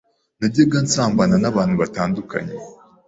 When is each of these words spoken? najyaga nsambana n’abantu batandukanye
najyaga 0.39 0.77
nsambana 0.85 1.35
n’abantu 1.39 1.73
batandukanye 1.81 2.55